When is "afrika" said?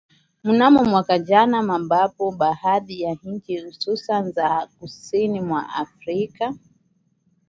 5.73-6.53